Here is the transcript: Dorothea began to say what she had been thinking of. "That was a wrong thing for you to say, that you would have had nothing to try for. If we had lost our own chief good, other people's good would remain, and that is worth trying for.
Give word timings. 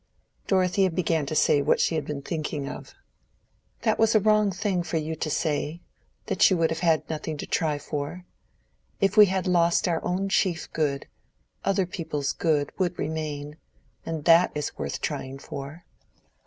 Dorothea 0.47 0.89
began 0.89 1.27
to 1.27 1.35
say 1.35 1.61
what 1.61 1.79
she 1.79 1.93
had 1.93 2.05
been 2.05 2.23
thinking 2.23 2.67
of. 2.67 2.95
"That 3.83 3.99
was 3.99 4.15
a 4.15 4.19
wrong 4.19 4.51
thing 4.51 4.81
for 4.81 4.97
you 4.97 5.15
to 5.17 5.29
say, 5.29 5.79
that 6.25 6.49
you 6.49 6.57
would 6.57 6.71
have 6.71 6.79
had 6.79 7.07
nothing 7.07 7.37
to 7.37 7.45
try 7.45 7.77
for. 7.77 8.25
If 8.99 9.15
we 9.15 9.27
had 9.27 9.45
lost 9.45 9.87
our 9.87 10.03
own 10.03 10.27
chief 10.27 10.73
good, 10.73 11.05
other 11.63 11.85
people's 11.85 12.33
good 12.33 12.71
would 12.79 12.97
remain, 12.97 13.57
and 14.03 14.25
that 14.25 14.51
is 14.55 14.75
worth 14.75 15.01
trying 15.01 15.37
for. 15.37 15.85